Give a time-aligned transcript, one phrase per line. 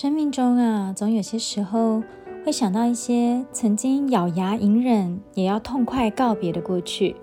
[0.00, 2.04] 生命中啊，总有些时候
[2.46, 7.16] 会想到一些曾经咬牙隐忍也要痛快告别的过去。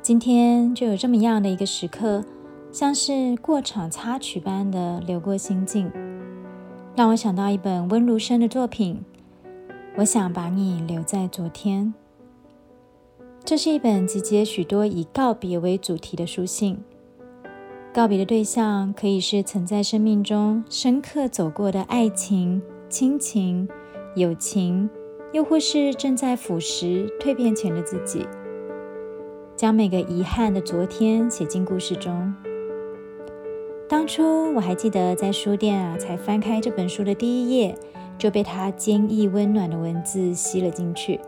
[0.00, 2.24] 今天就有这么样的一个时刻，
[2.70, 5.90] 像是过场插曲般的流过心境，
[6.94, 9.04] 让我想到一本温如生的作品。
[9.96, 11.92] 我想把你留在昨天。
[13.44, 16.78] 这是一本集结许多以告别为主题的书信。
[17.96, 23.66] 告别的对象可以是曾在生命中深刻走过的爱情、亲情、
[24.14, 24.90] 友情，
[25.32, 28.26] 又或是正在腐蚀、蜕变前的自己。
[29.56, 32.34] 将每个遗憾的昨天写进故事中。
[33.88, 37.74] 当初我还记得在书店啊，才翻开这本书的第一页，
[38.18, 41.18] 就被它坚毅温暖的文字吸了进去。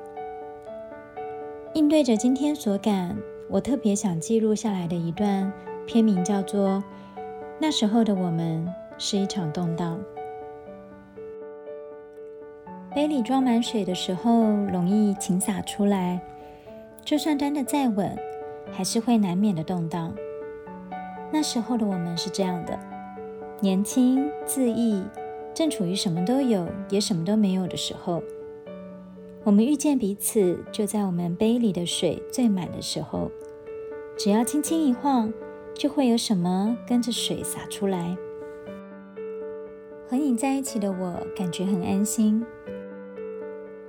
[1.72, 3.16] 应对着今天所感，
[3.48, 5.50] 我特别想记录下来的一段。
[5.88, 6.84] 片名叫做
[7.58, 9.98] 《那时候的我们是一场动荡》。
[12.94, 16.20] 杯里装满水的时候，容易倾洒出来；
[17.02, 18.14] 就算端得再稳，
[18.70, 20.14] 还是会难免的动荡。
[21.32, 22.78] 那时候的我们是这样的：
[23.60, 25.02] 年轻、恣意，
[25.54, 28.22] 正处于什么都有，也什么都没有的时候。
[29.42, 33.30] 我们遇见彼此，就在我们杯里的水最满的时候，
[34.18, 35.32] 只要轻轻一晃。
[35.74, 38.16] 就会有什么跟着水洒出来。
[40.08, 42.44] 和你在一起的我，感觉很安心。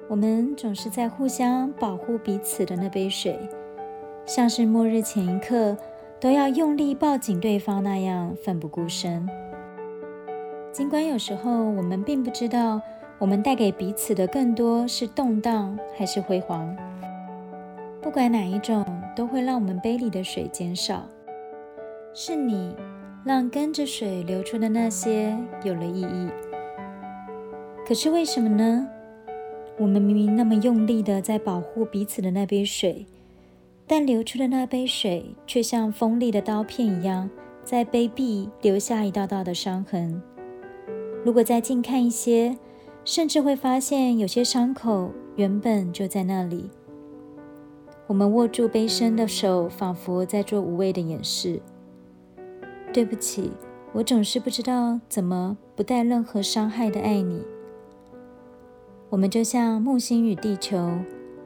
[0.08, 3.40] 我们总是在互相保护彼此的那杯水，
[4.26, 5.78] 像是末日前一刻
[6.20, 9.30] 都要用力抱紧对方那样奋不顾身。
[10.72, 12.82] 尽管有时候我们并不知道，
[13.18, 16.76] 我们带给彼此的更多是动荡还是辉煌。
[18.02, 21.04] 不管哪一种，都会让我们杯里的水减少。
[22.14, 22.76] 是你
[23.24, 26.30] 让跟着水流出的那些有了意义。
[27.86, 28.88] 可是为什么呢？
[29.78, 33.06] 我们明明那么用力的在保护彼此的那杯水，
[33.88, 37.30] 但流出的那杯水却像锋利的刀片一样，
[37.64, 40.22] 在杯壁留下一道道的伤痕。
[41.24, 42.58] 如果再近看一些，
[43.06, 46.70] 甚至会发现有些伤口原本就在那里。
[48.08, 51.62] 我们握住杯身的手，仿佛在做无谓的掩饰。
[52.92, 53.52] 对不起，
[53.94, 57.42] 我总是不知道怎么不带任何伤害的爱你。
[59.10, 60.92] 我们就像木星与地球，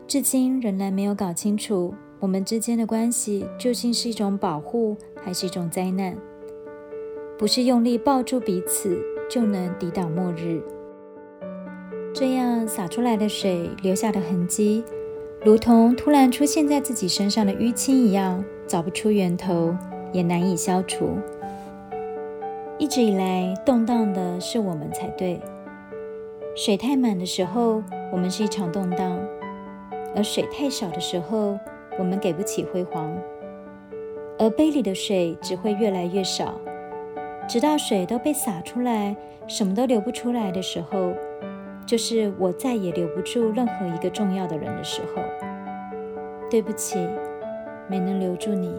[0.08, 6.18] 至今仍然没有搞清楚我们之间的关系究竟是一种保护还是一种灾难。
[7.38, 8.98] 不是用力抱住彼此
[9.30, 10.62] 就能抵挡末日。
[12.14, 14.84] 这样洒出来的水留下的痕迹，
[15.44, 19.76] 如同突然出现在自己身上的淤青一样，找不出源头。
[20.14, 21.18] 也难以消除。
[22.78, 25.42] 一直以来动荡的是我们才对。
[26.56, 29.18] 水太满的时候，我们是一场动荡；
[30.16, 31.60] 而水太少的时候，
[31.98, 33.12] 我们给不起辉煌。
[34.40, 36.54] 而杯里的水只会越来越少，
[37.48, 39.16] 直到水都被洒出来，
[39.48, 41.14] 什么都流不出来的时候，
[41.86, 45.22] 就是我再也留不住任何一个重要的人的时候。
[46.50, 47.00] 对不起，
[47.88, 48.72] 没能留住你。